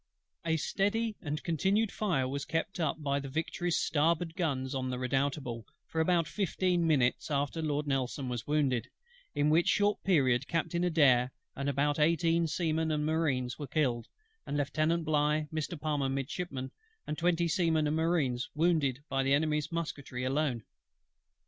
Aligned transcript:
A 0.43 0.57
steady 0.57 1.15
and 1.21 1.43
continued 1.43 1.91
fire 1.91 2.27
was 2.27 2.43
kept 2.43 2.79
up 2.79 3.03
by 3.03 3.19
the 3.19 3.29
Victory's 3.29 3.77
starboard 3.77 4.33
guns 4.35 4.73
on 4.73 4.89
the 4.89 4.97
Redoutable, 4.97 5.63
for 5.85 6.01
about 6.01 6.27
fifteen 6.27 6.87
minutes 6.87 7.29
after 7.29 7.61
Lord 7.61 7.85
NELSON 7.85 8.27
was 8.27 8.47
wounded; 8.47 8.89
in 9.35 9.51
which 9.51 9.67
short 9.67 10.01
period 10.03 10.47
Captain 10.47 10.83
ADAIR 10.83 11.29
and 11.55 11.69
about 11.69 11.99
eighteen 11.99 12.47
Seamen 12.47 12.89
and 12.89 13.05
Marines 13.05 13.59
were 13.59 13.67
killed, 13.67 14.07
and 14.47 14.57
Lieutenant 14.57 15.05
BLIGH, 15.05 15.49
Mr. 15.53 15.79
PALMER 15.79 16.09
Midshipman, 16.09 16.71
and 17.05 17.15
twenty 17.15 17.47
Seamen 17.47 17.85
and 17.85 17.95
Marines, 17.95 18.49
wounded, 18.55 19.03
by 19.07 19.21
the 19.21 19.35
Enemy's 19.35 19.71
musketry 19.71 20.23
alone. 20.23 20.63